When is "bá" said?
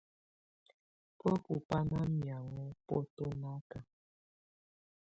1.67-1.77